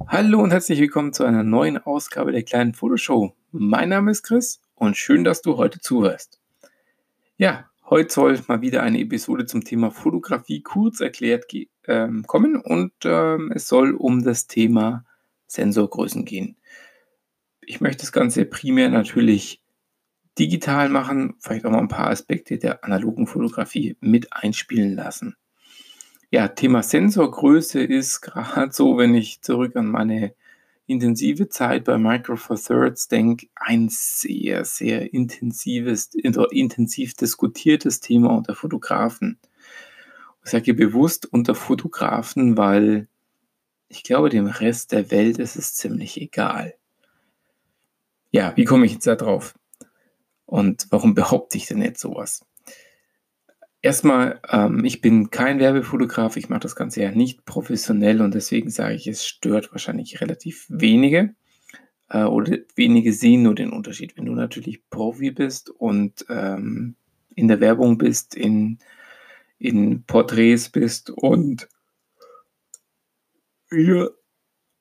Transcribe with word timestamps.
Hallo 0.00 0.42
und 0.42 0.50
herzlich 0.50 0.80
willkommen 0.80 1.12
zu 1.12 1.24
einer 1.24 1.44
neuen 1.44 1.78
Ausgabe 1.78 2.32
der 2.32 2.42
kleinen 2.42 2.74
Fotoshow. 2.74 3.32
Mein 3.52 3.90
Name 3.90 4.10
ist 4.10 4.24
Chris 4.24 4.60
und 4.74 4.96
schön, 4.96 5.22
dass 5.22 5.40
du 5.40 5.56
heute 5.56 5.78
zuhörst. 5.78 6.40
Ja, 7.36 7.70
heute 7.88 8.12
soll 8.12 8.38
mal 8.48 8.60
wieder 8.60 8.82
eine 8.82 8.98
Episode 8.98 9.46
zum 9.46 9.64
Thema 9.64 9.92
Fotografie 9.92 10.62
kurz 10.62 11.00
erklärt 11.00 11.46
ähm, 11.86 12.24
kommen 12.26 12.56
und 12.56 12.92
ähm, 13.04 13.52
es 13.54 13.68
soll 13.68 13.94
um 13.94 14.24
das 14.24 14.48
Thema 14.48 15.04
Sensorgrößen 15.46 16.24
gehen. 16.24 16.56
Ich 17.60 17.80
möchte 17.80 18.02
das 18.02 18.12
Ganze 18.12 18.44
primär 18.44 18.90
natürlich 18.90 19.62
digital 20.38 20.88
machen, 20.88 21.36
vielleicht 21.38 21.64
auch 21.64 21.70
mal 21.70 21.78
ein 21.78 21.88
paar 21.88 22.10
Aspekte 22.10 22.58
der 22.58 22.84
analogen 22.84 23.28
Fotografie 23.28 23.96
mit 24.00 24.32
einspielen 24.32 24.96
lassen. 24.96 25.36
Ja, 26.34 26.48
Thema 26.48 26.82
Sensorgröße 26.82 27.84
ist 27.84 28.20
gerade 28.20 28.72
so, 28.72 28.98
wenn 28.98 29.14
ich 29.14 29.40
zurück 29.42 29.76
an 29.76 29.86
meine 29.86 30.34
intensive 30.88 31.48
Zeit 31.48 31.84
bei 31.84 31.96
Micro 31.96 32.34
Four 32.34 32.56
Thirds 32.56 33.06
denke, 33.06 33.46
ein 33.54 33.88
sehr, 33.88 34.64
sehr 34.64 35.14
intensives, 35.14 36.10
intensiv 36.12 37.14
diskutiertes 37.14 38.00
Thema 38.00 38.36
unter 38.36 38.56
Fotografen. 38.56 39.38
Ich 40.44 40.50
sage 40.50 40.74
bewusst 40.74 41.24
unter 41.26 41.54
Fotografen, 41.54 42.56
weil 42.56 43.06
ich 43.88 44.02
glaube, 44.02 44.28
dem 44.28 44.46
Rest 44.48 44.90
der 44.90 45.12
Welt 45.12 45.38
ist 45.38 45.54
es 45.54 45.74
ziemlich 45.74 46.20
egal. 46.20 46.74
Ja, 48.32 48.56
wie 48.56 48.64
komme 48.64 48.86
ich 48.86 48.94
jetzt 48.94 49.06
da 49.06 49.14
drauf? 49.14 49.54
Und 50.46 50.88
warum 50.90 51.14
behaupte 51.14 51.58
ich 51.58 51.66
denn 51.66 51.80
jetzt 51.80 52.00
sowas? 52.00 52.44
Erstmal, 53.84 54.40
ähm, 54.48 54.82
ich 54.86 55.02
bin 55.02 55.28
kein 55.28 55.58
Werbefotograf, 55.58 56.38
ich 56.38 56.48
mache 56.48 56.60
das 56.60 56.74
Ganze 56.74 57.02
ja 57.02 57.10
nicht 57.10 57.44
professionell 57.44 58.22
und 58.22 58.32
deswegen 58.32 58.70
sage 58.70 58.94
ich, 58.94 59.06
es 59.06 59.26
stört 59.26 59.72
wahrscheinlich 59.72 60.22
relativ 60.22 60.64
wenige 60.70 61.34
äh, 62.08 62.22
oder 62.22 62.56
wenige 62.76 63.12
sehen 63.12 63.42
nur 63.42 63.54
den 63.54 63.74
Unterschied. 63.74 64.16
Wenn 64.16 64.24
du 64.24 64.32
natürlich 64.32 64.88
Profi 64.88 65.32
bist 65.32 65.68
und 65.68 66.24
ähm, 66.30 66.96
in 67.34 67.46
der 67.46 67.60
Werbung 67.60 67.98
bist, 67.98 68.34
in, 68.34 68.78
in 69.58 70.04
Porträts 70.04 70.70
bist 70.70 71.10
und 71.10 71.68
hier 73.70 74.12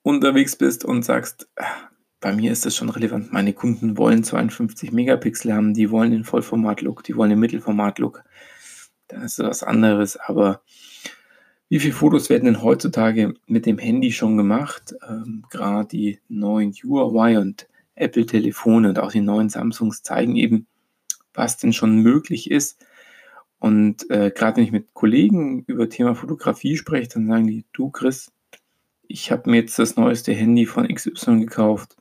unterwegs 0.02 0.56
bist 0.56 0.86
und 0.86 1.04
sagst, 1.04 1.50
bei 2.22 2.32
mir 2.32 2.54
ist 2.54 2.66
das 2.66 2.74
schon 2.74 2.88
relevant, 2.88 3.34
meine 3.34 3.52
Kunden 3.52 3.98
wollen 3.98 4.24
52 4.24 4.94
Megapixel 4.94 5.54
haben, 5.54 5.74
die 5.74 5.92
wollen 5.92 6.12
den 6.12 6.24
Vollformat-Look, 6.24 7.04
die 7.04 7.18
wollen 7.18 7.32
den 7.32 7.40
Mittelformat-Look 7.40 8.24
dann 9.14 9.24
ist 9.24 9.40
es 9.40 9.46
was 9.46 9.64
anderes. 9.64 10.18
Aber 10.18 10.62
wie 11.70 11.80
viele 11.80 11.94
Fotos 11.94 12.30
werden 12.30 12.46
denn 12.46 12.62
heutzutage 12.62 13.34
mit 13.48 13.66
dem 13.66 13.78
Handy 13.78 14.12
schon 14.12 14.38
gemacht? 14.38 14.96
Ähm, 15.08 15.44
Gerade 15.50 15.88
die 15.88 16.20
neuen 16.28 16.72
Huawei 16.72 17.40
und 17.40 17.68
Apple-Telefone 17.96 18.90
und 18.90 19.00
auch 19.00 19.12
die 19.12 19.22
neuen 19.22 19.50
Samsungs 19.50 20.04
zeigen 20.04 20.36
eben, 20.36 20.68
was 21.34 21.58
denn 21.58 21.74
schon 21.74 21.98
möglich 22.00 22.50
ist. 22.52 22.86
Und 23.60 24.10
äh, 24.10 24.32
gerade 24.36 24.58
wenn 24.58 24.66
ich 24.66 24.72
mit 24.72 24.94
Kollegen 24.94 25.64
über 25.68 25.90
Thema 25.90 26.16
Fotografie 26.16 26.76
spreche, 26.76 27.10
dann 27.10 27.28
sagen 27.28 27.48
die, 27.48 27.66
du 27.72 27.90
Chris, 27.92 28.32
ich 29.08 29.32
habe 29.32 29.50
mir 29.50 29.58
jetzt 29.62 29.80
das 29.80 29.96
neueste 29.96 30.34
Handy 30.34 30.66
von 30.66 30.88
XY 30.88 31.40
gekauft. 31.40 31.96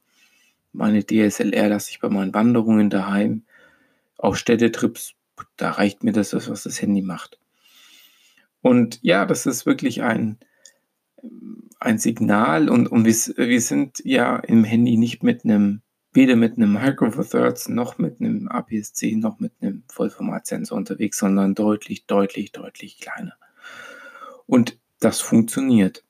Meine 0.73 1.05
DSLR 1.05 1.69
lasse 1.69 1.91
ich 1.91 2.01
bei 2.01 2.09
meinen 2.09 2.35
Wanderungen 2.35 2.91
daheim. 2.91 3.45
Auch 4.17 4.35
Städtetrips 4.35 5.15
da 5.57 5.71
reicht 5.71 6.05
mir 6.05 6.13
das, 6.13 6.35
was 6.35 6.63
das 6.63 6.81
Handy 6.83 7.03
macht. 7.03 7.39
Und 8.61 9.01
ja, 9.03 9.27
das 9.27 9.47
ist 9.47 9.67
wirklich 9.67 10.03
ein, 10.03 10.39
ein 11.81 11.99
Signal 11.99 12.69
und, 12.69 12.87
und 12.89 13.05
wir, 13.05 13.15
wir 13.49 13.61
sind 13.61 14.01
ja 14.05 14.37
im 14.37 14.65
Handy 14.65 14.97
nicht 14.97 15.23
mit 15.23 15.45
einem, 15.45 15.83
weder 16.13 16.37
mit 16.37 16.57
einem 16.57 16.75
Micro 16.75 17.11
Four 17.11 17.29
Thirds 17.29 17.69
noch 17.69 17.99
mit 17.99 18.21
einem 18.21 18.49
APS-C 18.49 19.17
noch 19.17 19.41
mit 19.41 19.53
einem 19.61 19.83
Vollformatsensor 19.89 20.77
unterwegs, 20.77 21.19
sondern 21.19 21.55
deutlich, 21.55 22.07
deutlich, 22.07 22.53
deutlich 22.53 23.01
kleiner. 23.01 23.35
Und 24.47 24.79
das 25.01 25.21
funktioniert. 25.21 26.05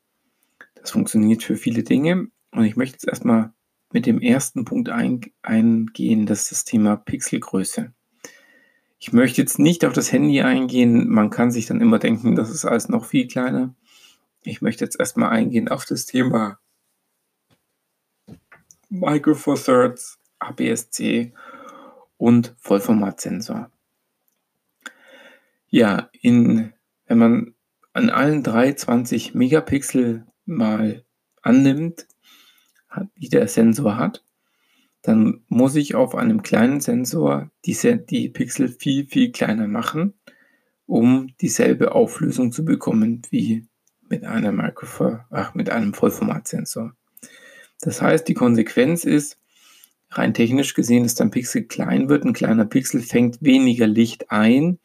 Das 0.75 0.91
funktioniert 0.91 1.43
für 1.43 1.57
viele 1.57 1.83
Dinge. 1.83 2.29
Und 2.51 2.65
ich 2.65 2.77
möchte 2.77 2.97
jetzt 2.97 3.09
erstmal 3.09 3.53
mit 3.93 4.07
dem 4.07 4.21
ersten 4.21 4.65
Punkt 4.65 4.89
ein, 4.89 5.21
eingehen, 5.43 6.27
das 6.27 6.43
ist 6.43 6.53
das 6.53 6.65
Thema 6.65 6.97
Pixelgröße. 6.97 7.93
Ich 9.05 9.13
möchte 9.13 9.43
jetzt 9.43 9.59
nicht 9.59 9.85
auf 9.85 9.93
das 9.93 10.13
Handy 10.13 10.43
eingehen. 10.43 11.09
Man 11.09 11.31
kann 11.31 11.51
sich 11.51 11.67
dann 11.67 11.81
immer 11.81 11.99
denken, 11.99 12.37
das 12.37 12.51
ist 12.51 12.65
alles 12.65 12.89
noch 12.89 13.05
viel 13.05 13.27
kleiner. 13.27 13.75
Ich 14.45 14.63
möchte 14.63 14.85
jetzt 14.85 15.01
erstmal 15.01 15.31
eingehen 15.31 15.69
auf 15.69 15.85
das 15.85 16.07
Thema 16.07 16.61
Micro 18.91 19.35
Four 19.35 19.57
Thirds, 19.57 20.21
APS-C 20.39 21.33
und 22.17 22.55
Vollformatsensor. 22.59 23.73
Ja, 25.67 26.09
in, 26.21 26.73
wenn 27.07 27.19
man 27.19 27.55
an 27.95 28.09
allen 28.09 28.45
320 28.45 29.35
Megapixel 29.35 30.29
mal 30.45 31.05
annimmt, 31.43 32.07
wie 33.17 33.31
der 33.31 33.49
Sensor 33.49 33.97
hat, 33.97 34.23
dann 35.03 35.43
muss 35.49 35.75
ich 35.75 35.95
auf 35.95 36.15
einem 36.15 36.43
kleinen 36.43 36.81
Sensor 36.81 37.51
diese, 37.65 37.97
die 37.97 38.29
Pixel 38.29 38.69
viel, 38.69 39.07
viel 39.07 39.33
kleiner 39.33 39.67
machen, 39.67 40.15
um 40.87 41.29
dieselbe 41.41 41.93
Auflösung 41.93 42.53
zu 42.53 42.65
bekommen 42.65 43.23
wie 43.31 43.67
mit 44.09 44.25
einem, 44.25 44.57
Microphone, 44.57 45.21
ach, 45.31 45.55
mit 45.55 45.71
einem 45.71 45.93
Vollformatsensor. 45.95 46.95
Das 47.81 48.01
heißt, 48.01 48.29
die 48.29 48.35
Konsequenz 48.35 49.05
ist, 49.05 49.39
rein 50.11 50.35
technisch 50.35 50.75
gesehen, 50.75 51.03
dass 51.03 51.15
dein 51.15 51.31
Pixel 51.31 51.65
klein 51.65 52.09
wird. 52.09 52.25
Ein 52.25 52.35
kleiner 52.35 52.65
Pixel 52.65 53.01
fängt 53.01 53.43
weniger 53.43 53.87
Licht 53.87 54.31
ein. 54.31 54.79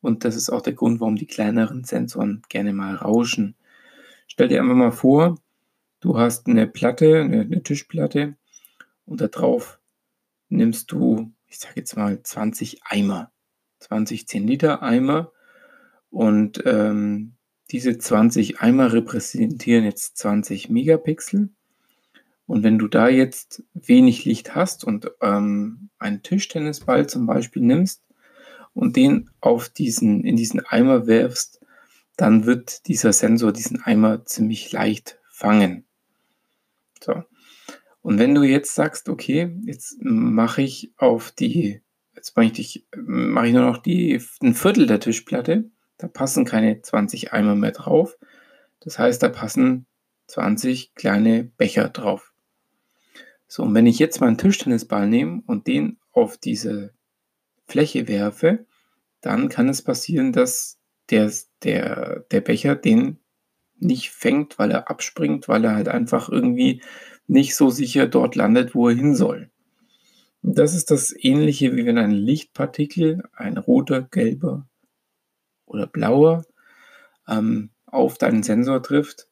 Und 0.00 0.24
das 0.24 0.36
ist 0.36 0.50
auch 0.50 0.60
der 0.60 0.74
Grund, 0.74 1.00
warum 1.00 1.16
die 1.16 1.26
kleineren 1.26 1.84
Sensoren 1.84 2.42
gerne 2.48 2.72
mal 2.72 2.94
rauschen. 2.94 3.56
Stell 4.28 4.48
dir 4.48 4.60
einfach 4.60 4.76
mal 4.76 4.92
vor, 4.92 5.38
du 6.00 6.18
hast 6.18 6.46
eine 6.46 6.66
Platte, 6.66 7.20
eine, 7.20 7.40
eine 7.40 7.62
Tischplatte, 7.62 8.36
und 9.08 9.20
da 9.20 9.28
drauf 9.28 9.80
nimmst 10.48 10.92
du, 10.92 11.32
ich 11.46 11.58
sage 11.58 11.74
jetzt 11.76 11.96
mal 11.96 12.22
20 12.22 12.82
Eimer, 12.84 13.32
20 13.80 14.28
10 14.28 14.46
Liter 14.46 14.82
Eimer 14.82 15.32
und 16.10 16.62
ähm, 16.66 17.34
diese 17.70 17.98
20 17.98 18.60
Eimer 18.60 18.92
repräsentieren 18.92 19.84
jetzt 19.84 20.16
20 20.18 20.70
Megapixel. 20.70 21.50
Und 22.46 22.62
wenn 22.62 22.78
du 22.78 22.88
da 22.88 23.08
jetzt 23.08 23.62
wenig 23.74 24.24
Licht 24.24 24.54
hast 24.54 24.84
und 24.84 25.10
ähm, 25.20 25.90
einen 25.98 26.22
Tischtennisball 26.22 27.06
zum 27.06 27.26
Beispiel 27.26 27.62
nimmst 27.62 28.02
und 28.72 28.96
den 28.96 29.30
auf 29.40 29.68
diesen, 29.68 30.24
in 30.24 30.36
diesen 30.36 30.64
Eimer 30.64 31.06
werfst, 31.06 31.60
dann 32.16 32.46
wird 32.46 32.86
dieser 32.88 33.12
Sensor 33.12 33.52
diesen 33.52 33.82
Eimer 33.82 34.24
ziemlich 34.24 34.72
leicht 34.72 35.18
fangen. 35.30 35.84
So. 37.02 37.22
Und 38.08 38.18
wenn 38.18 38.34
du 38.34 38.42
jetzt 38.42 38.74
sagst, 38.74 39.10
okay, 39.10 39.54
jetzt 39.66 39.98
mache 40.00 40.62
ich 40.62 40.94
auf 40.96 41.30
die, 41.30 41.82
jetzt 42.16 42.34
mache 42.38 42.46
ich, 42.46 42.86
mache 42.96 43.48
ich 43.48 43.52
nur 43.52 43.66
noch 43.66 43.76
die, 43.76 44.18
ein 44.42 44.54
Viertel 44.54 44.86
der 44.86 44.98
Tischplatte, 44.98 45.70
da 45.98 46.08
passen 46.08 46.46
keine 46.46 46.80
20 46.80 47.34
Eimer 47.34 47.54
mehr 47.54 47.72
drauf. 47.72 48.16
Das 48.80 48.98
heißt, 48.98 49.22
da 49.22 49.28
passen 49.28 49.84
20 50.28 50.94
kleine 50.94 51.44
Becher 51.58 51.90
drauf. 51.90 52.32
So, 53.46 53.64
und 53.64 53.74
wenn 53.74 53.86
ich 53.86 53.98
jetzt 53.98 54.22
meinen 54.22 54.38
Tischtennisball 54.38 55.06
nehme 55.06 55.42
und 55.46 55.66
den 55.66 55.98
auf 56.12 56.38
diese 56.38 56.94
Fläche 57.66 58.08
werfe, 58.08 58.64
dann 59.20 59.50
kann 59.50 59.68
es 59.68 59.82
passieren, 59.82 60.32
dass 60.32 60.78
der, 61.10 61.30
der, 61.62 62.20
der 62.30 62.40
Becher 62.40 62.74
den 62.74 63.18
nicht 63.76 64.12
fängt, 64.12 64.58
weil 64.58 64.70
er 64.70 64.88
abspringt, 64.88 65.46
weil 65.46 65.66
er 65.66 65.74
halt 65.74 65.88
einfach 65.88 66.30
irgendwie 66.30 66.80
nicht 67.28 67.54
so 67.54 67.70
sicher 67.70 68.08
dort 68.08 68.34
landet, 68.34 68.74
wo 68.74 68.88
er 68.88 68.96
hin 68.96 69.14
soll. 69.14 69.50
Das 70.42 70.74
ist 70.74 70.90
das 70.90 71.14
ähnliche, 71.16 71.76
wie 71.76 71.86
wenn 71.86 71.98
ein 71.98 72.10
Lichtpartikel, 72.10 73.22
ein 73.34 73.58
roter, 73.58 74.02
gelber 74.02 74.66
oder 75.66 75.86
blauer, 75.86 76.44
ähm, 77.28 77.70
auf 77.86 78.18
deinen 78.18 78.42
Sensor 78.42 78.82
trifft, 78.82 79.28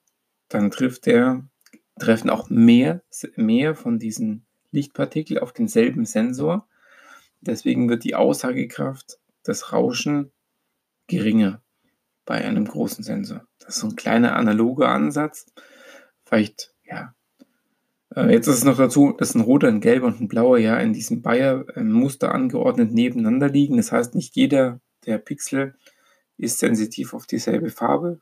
dann 0.49 0.71
trifft 0.71 1.07
der, 1.07 1.49
treffen 1.99 2.31
auch 2.31 2.51
mehr, 2.51 3.03
mehr 3.37 3.75
von 3.75 3.99
diesen 3.99 4.47
Lichtpartikeln 4.71 5.41
auf 5.41 5.53
denselben 5.53 6.05
Sensor. 6.05 6.69
Deswegen 7.41 7.89
wird 7.89 8.05
die 8.05 8.15
Aussagekraft, 8.15 9.19
das 9.43 9.73
Rauschen 9.73 10.33
geringer 11.07 11.63
bei 12.25 12.45
einem 12.45 12.67
großen 12.67 13.05
Sensor. 13.05 13.47
Das 13.59 13.77
ist 13.77 13.81
so 13.81 13.89
ein 13.89 13.97
kleiner 13.97 14.37
analoger 14.37 14.89
Ansatz. 14.89 15.47
Vielleicht, 16.25 16.75
ja, 16.85 17.15
jetzt 18.17 18.47
ist 18.47 18.57
es 18.57 18.65
noch 18.65 18.79
dazu, 18.79 19.13
dass 19.13 19.35
ein 19.35 19.43
roter, 19.43 19.69
ein 19.69 19.81
gelber 19.81 20.07
und 20.07 20.21
ein 20.21 20.29
blauer 20.29 20.59
ja 20.59 20.79
in 20.79 20.95
diesem 20.95 21.21
Bayer-Muster 21.21 22.35
angeordnet 22.35 22.93
nebeneinander 22.93 23.49
liegen. 23.49 23.77
Das 23.77 23.93
heißt, 23.93 24.15
nicht 24.15 24.35
jeder 24.37 24.81
der 25.05 25.19
Pixel 25.19 25.75
ist 26.39 26.59
sensitiv 26.59 27.13
auf 27.13 27.27
dieselbe 27.27 27.71
Farbe. 27.71 28.21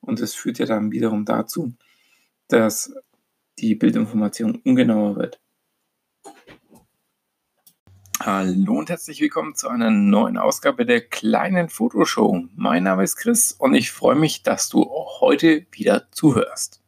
Und 0.00 0.20
das 0.20 0.34
führt 0.34 0.58
ja 0.58 0.66
dann 0.66 0.92
wiederum 0.92 1.24
dazu, 1.24 1.74
dass 2.48 2.94
die 3.58 3.74
Bildinformation 3.74 4.60
ungenauer 4.64 5.16
wird. 5.16 5.40
Hallo 8.20 8.78
und 8.78 8.88
herzlich 8.88 9.20
willkommen 9.20 9.54
zu 9.56 9.68
einer 9.68 9.90
neuen 9.90 10.38
Ausgabe 10.38 10.86
der 10.86 11.00
kleinen 11.00 11.68
Fotoshow. 11.68 12.44
Mein 12.54 12.84
Name 12.84 13.02
ist 13.02 13.16
Chris 13.16 13.52
und 13.52 13.74
ich 13.74 13.90
freue 13.90 14.16
mich, 14.16 14.42
dass 14.42 14.68
du 14.68 14.82
auch 14.84 15.20
heute 15.20 15.66
wieder 15.72 16.08
zuhörst. 16.12 16.80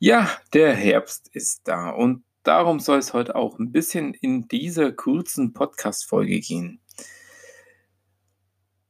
Ja, 0.00 0.30
der 0.52 0.76
Herbst 0.76 1.28
ist 1.32 1.62
da 1.64 1.90
und 1.90 2.22
darum 2.44 2.78
soll 2.78 2.98
es 2.98 3.14
heute 3.14 3.34
auch 3.34 3.58
ein 3.58 3.72
bisschen 3.72 4.14
in 4.14 4.46
dieser 4.46 4.92
kurzen 4.92 5.52
Podcast-Folge 5.52 6.38
gehen. 6.38 6.80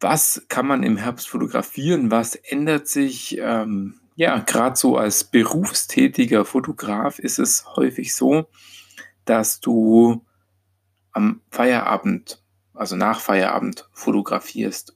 Was 0.00 0.44
kann 0.48 0.66
man 0.66 0.82
im 0.82 0.98
Herbst 0.98 1.30
fotografieren? 1.30 2.10
Was 2.10 2.34
ändert 2.34 2.88
sich? 2.88 3.38
Ähm, 3.38 3.98
ja, 4.16 4.38
gerade 4.40 4.76
so 4.76 4.98
als 4.98 5.24
berufstätiger 5.24 6.44
Fotograf 6.44 7.18
ist 7.18 7.38
es 7.38 7.64
häufig 7.74 8.14
so, 8.14 8.46
dass 9.24 9.60
du 9.60 10.26
am 11.12 11.40
Feierabend, 11.50 12.44
also 12.74 12.96
nach 12.96 13.20
Feierabend, 13.20 13.88
fotografierst. 13.92 14.94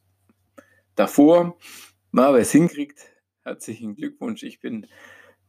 Davor, 0.95 1.57
mal 2.11 2.35
wer 2.35 2.43
es 2.43 2.53
hinkriegt, 2.53 3.01
herzlichen 3.45 3.97
Glückwunsch. 3.97 4.43
Ich 4.43 4.61
bin 4.61 4.87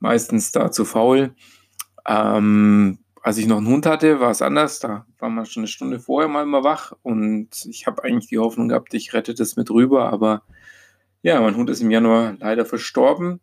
meistens 0.04 0.52
da 0.52 0.70
zu 0.70 0.86
faul. 0.86 1.34
Ähm, 2.06 3.00
als 3.22 3.38
ich 3.38 3.48
noch 3.48 3.58
einen 3.58 3.68
Hund 3.68 3.86
hatte, 3.86 4.20
war 4.20 4.32
es 4.32 4.42
anders. 4.42 4.80
Da 4.80 5.08
war 5.18 5.30
man 5.30 5.46
schon 5.46 5.62
eine 5.62 5.68
Stunde 5.68 6.00
vorher 6.00 6.28
mal 6.28 6.44
immer 6.44 6.64
wach 6.64 6.92
und 7.02 7.66
ich 7.66 7.88
habe 7.88 8.04
eigentlich 8.04 8.28
die 8.28 8.38
Hoffnung 8.38 8.68
gehabt, 8.68 8.94
ich 8.94 9.14
rette 9.14 9.34
das 9.34 9.56
mit 9.56 9.72
rüber. 9.72 10.12
Aber 10.12 10.44
ja, 11.22 11.40
mein 11.40 11.56
Hund 11.56 11.70
ist 11.70 11.82
im 11.82 11.90
Januar 11.90 12.36
leider 12.38 12.66
verstorben 12.66 13.40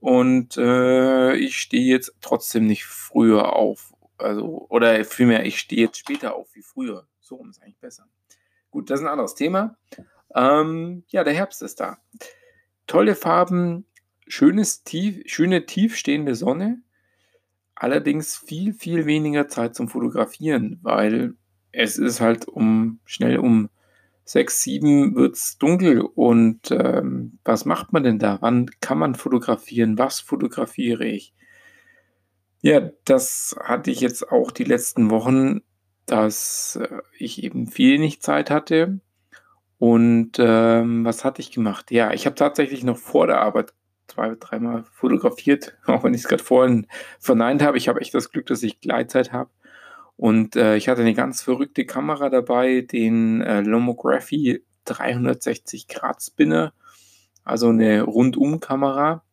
und 0.00 0.56
äh, 0.56 1.36
ich 1.36 1.58
stehe 1.58 1.86
jetzt 1.86 2.16
trotzdem 2.20 2.66
nicht 2.66 2.84
früher 2.84 3.54
auf 3.54 3.94
also, 4.18 4.66
oder 4.68 5.04
vielmehr, 5.04 5.44
ich 5.46 5.58
stehe 5.58 5.82
jetzt 5.82 5.98
später 5.98 6.34
auf 6.34 6.54
wie 6.54 6.62
früher. 6.62 7.06
So 7.20 7.44
ist 7.48 7.62
eigentlich 7.62 7.78
besser. 7.78 8.06
Gut, 8.70 8.90
das 8.90 9.00
ist 9.00 9.06
ein 9.06 9.12
anderes 9.12 9.34
Thema. 9.34 9.76
Ähm, 10.34 11.04
ja, 11.08 11.22
der 11.22 11.34
Herbst 11.34 11.62
ist 11.62 11.80
da. 11.80 11.98
Tolle 12.86 13.14
Farben, 13.14 13.86
schönes, 14.26 14.84
tief, 14.84 15.22
schöne 15.26 15.66
tiefstehende 15.66 16.34
Sonne. 16.34 16.80
Allerdings 17.74 18.36
viel, 18.36 18.72
viel 18.72 19.06
weniger 19.06 19.48
Zeit 19.48 19.74
zum 19.74 19.88
Fotografieren, 19.88 20.78
weil 20.82 21.34
es 21.72 21.98
ist 21.98 22.20
halt 22.20 22.46
um 22.46 23.00
schnell 23.04 23.38
um 23.38 23.68
6, 24.24 24.62
7 24.62 25.16
wird 25.16 25.34
es 25.34 25.58
dunkel. 25.58 26.00
Und 26.00 26.70
ähm, 26.70 27.38
was 27.44 27.64
macht 27.64 27.92
man 27.92 28.04
denn 28.04 28.18
da? 28.18 28.38
Wann 28.40 28.70
kann 28.80 28.98
man 28.98 29.14
fotografieren? 29.14 29.98
Was 29.98 30.20
fotografiere 30.20 31.04
ich? 31.04 31.34
Ja, 32.62 32.90
das 33.04 33.56
hatte 33.62 33.90
ich 33.90 34.00
jetzt 34.00 34.30
auch 34.30 34.50
die 34.50 34.64
letzten 34.64 35.10
Wochen, 35.10 35.60
dass 36.06 36.76
äh, 36.76 37.02
ich 37.18 37.42
eben 37.42 37.66
viel 37.66 37.98
nicht 37.98 38.22
Zeit 38.22 38.50
hatte. 38.50 39.00
Und 39.78 40.38
ähm, 40.38 41.04
was 41.04 41.24
hatte 41.24 41.42
ich 41.42 41.50
gemacht? 41.50 41.90
Ja, 41.90 42.12
ich 42.12 42.24
habe 42.24 42.36
tatsächlich 42.36 42.84
noch 42.84 42.96
vor 42.96 43.26
der 43.26 43.40
Arbeit 43.42 43.74
zwei, 44.14 44.34
dreimal 44.38 44.84
fotografiert, 44.84 45.76
auch 45.86 46.04
wenn 46.04 46.14
ich 46.14 46.22
es 46.22 46.28
gerade 46.28 46.42
vorhin 46.42 46.86
verneint 47.18 47.62
habe. 47.62 47.76
Ich 47.76 47.88
habe 47.88 48.00
echt 48.00 48.14
das 48.14 48.30
Glück, 48.30 48.46
dass 48.46 48.62
ich 48.62 48.80
Gleitzeit 48.80 49.32
habe. 49.32 49.50
Und 50.16 50.54
äh, 50.54 50.76
ich 50.76 50.88
hatte 50.88 51.00
eine 51.00 51.14
ganz 51.14 51.42
verrückte 51.42 51.84
Kamera 51.84 52.30
dabei, 52.30 52.82
den 52.82 53.40
äh, 53.40 53.62
Lomography 53.62 54.62
360 54.84 55.88
Grad 55.88 56.22
Spinner, 56.22 56.72
also 57.42 57.68
eine 57.68 58.02
Rundum-Kamera 58.02 59.24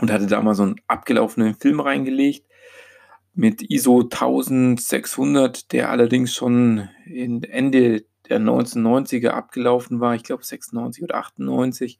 und 0.00 0.12
hatte 0.12 0.26
da 0.26 0.40
mal 0.40 0.54
so 0.54 0.62
einen 0.62 0.76
abgelaufenen 0.86 1.54
Film 1.54 1.80
reingelegt 1.80 2.46
mit 3.34 3.62
ISO 3.70 4.02
1600, 4.02 5.72
der 5.72 5.90
allerdings 5.90 6.34
schon 6.34 6.88
Ende 7.06 8.04
der 8.28 8.40
1990er 8.40 9.28
abgelaufen 9.28 10.00
war. 10.00 10.14
Ich 10.14 10.22
glaube 10.22 10.44
96 10.44 11.02
oder 11.02 11.16
98. 11.16 11.98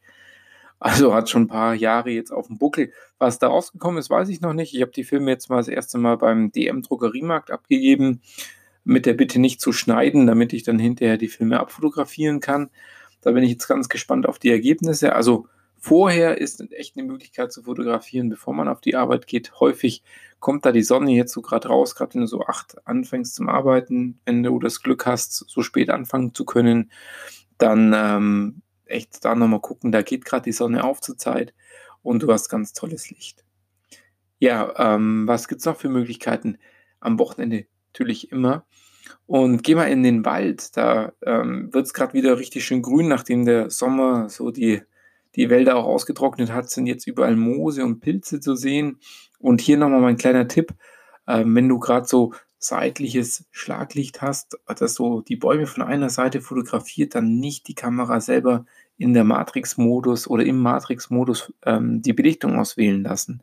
Also 0.81 1.15
hat 1.15 1.29
schon 1.29 1.43
ein 1.43 1.49
paar 1.49 1.75
Jahre 1.75 2.11
jetzt 2.11 2.31
auf 2.31 2.47
dem 2.47 2.59
Buckel. 2.59 2.93
Was 3.19 3.39
da 3.39 3.49
rausgekommen 3.49 3.99
ist, 3.99 4.11
weiß 4.11 4.29
ich 4.29 4.41
noch 4.41 4.53
nicht. 4.53 4.75
Ich 4.75 4.81
habe 4.81 4.93
die 4.93 5.05
Filme 5.05 5.31
jetzt 5.31 5.51
mal 5.51 5.57
das 5.57 5.69
erste 5.69 5.99
Mal 5.99 6.17
beim 6.17 6.53
DM 6.53 6.83
Drogeriemarkt 6.83 7.51
abgegeben, 7.51 8.23
mit 8.85 9.07
der 9.07 9.15
Bitte 9.15 9.41
nicht 9.41 9.61
zu 9.61 9.73
schneiden, 9.73 10.27
damit 10.27 10.53
ich 10.53 10.63
dann 10.63 10.79
hinterher 10.79 11.19
die 11.19 11.29
Filme 11.29 11.59
abfotografieren 11.59 12.41
kann. 12.41 12.71
Da 13.21 13.33
bin 13.33 13.43
ich 13.43 13.51
jetzt 13.51 13.67
ganz 13.67 13.89
gespannt 13.89 14.29
auf 14.29 14.39
die 14.39 14.51
Ergebnisse. 14.51 15.15
Also 15.15 15.47
Vorher 15.81 16.39
ist 16.39 16.61
echt 16.73 16.97
eine 16.97 17.07
Möglichkeit 17.07 17.53
zu 17.53 17.63
fotografieren, 17.63 18.29
bevor 18.29 18.53
man 18.53 18.67
auf 18.67 18.81
die 18.81 18.97
Arbeit 18.97 19.29
geht. 19.29 19.61
Häufig 19.61 20.03
kommt 20.41 20.67
da 20.67 20.73
die 20.73 20.83
Sonne 20.83 21.13
jetzt 21.13 21.33
so 21.33 21.41
gerade 21.41 21.69
raus, 21.69 21.95
gerade 21.95 22.15
wenn 22.15 22.23
du 22.23 22.27
so 22.27 22.45
acht 22.45 22.77
anfängst 22.85 23.37
zum 23.37 23.49
Arbeiten, 23.49 24.19
wenn 24.25 24.43
du 24.43 24.59
das 24.59 24.83
Glück 24.83 25.07
hast, 25.07 25.49
so 25.49 25.63
spät 25.63 25.89
anfangen 25.91 26.35
zu 26.35 26.45
können, 26.45 26.91
dann 27.59 27.93
ähm, 27.95 28.63
echt 28.89 29.25
da 29.25 29.35
nochmal 29.35 29.61
gucken, 29.61 29.93
da 29.93 30.03
geht 30.03 30.25
gerade 30.25 30.45
die 30.45 30.53
Sonne 30.53 30.85
auf 30.85 31.01
zur 31.01 31.17
Zeit 31.17 31.55
und 32.03 32.23
du 32.23 32.33
hast 32.33 32.49
ganz 32.49 32.73
tolles 32.73 33.11
Licht. 33.11 33.45
Ja, 34.39 34.73
ähm, 34.77 35.27
was 35.27 35.49
gibt 35.49 35.61
es 35.61 35.65
noch 35.65 35.77
für 35.77 35.89
Möglichkeiten? 35.89 36.59
Am 37.01 37.19
Wochenende 37.19 37.67
natürlich 37.93 38.31
immer. 38.31 38.67
Und 39.27 39.63
geh 39.63 39.75
mal 39.75 39.91
in 39.91 40.03
den 40.03 40.25
Wald, 40.25 40.77
da 40.77 41.13
ähm, 41.25 41.73
wird 41.73 41.87
es 41.87 41.95
gerade 41.95 42.13
wieder 42.13 42.39
richtig 42.39 42.65
schön 42.65 42.83
grün, 42.83 43.09
nachdem 43.09 43.45
der 43.45 43.71
Sommer 43.71 44.29
so 44.29 44.51
die 44.51 44.83
die 45.39 45.51
Wälder 45.51 45.77
auch 45.77 45.85
ausgetrocknet 45.85 46.53
hat, 46.53 46.69
sind 46.69 46.87
jetzt 46.87 47.07
überall 47.07 47.37
Moose 47.37 47.85
und 47.85 48.01
Pilze 48.01 48.41
zu 48.41 48.57
sehen. 48.57 48.99
Und 49.39 49.61
hier 49.61 49.77
nochmal 49.77 50.01
mein 50.01 50.17
kleiner 50.17 50.49
Tipp, 50.49 50.75
äh, 51.27 51.45
wenn 51.47 51.69
du 51.69 51.79
gerade 51.79 52.07
so 52.07 52.35
seitliches 52.59 53.45
Schlaglicht 53.53 54.21
hast, 54.21 54.59
dass 54.67 54.95
so 54.95 55.21
die 55.21 55.37
Bäume 55.37 55.67
von 55.67 55.83
einer 55.83 56.11
Seite 56.11 56.41
fotografiert, 56.41 57.15
dann 57.15 57.39
nicht 57.39 57.69
die 57.69 57.75
Kamera 57.75 58.21
selber 58.21 58.67
in 58.97 59.15
der 59.15 59.25
Matrix-Modus 59.25 60.29
oder 60.29 60.45
im 60.45 60.59
Matrix-Modus 60.59 61.53
ähm, 61.65 62.03
die 62.03 62.13
Belichtung 62.13 62.59
auswählen 62.59 63.03
lassen. 63.03 63.43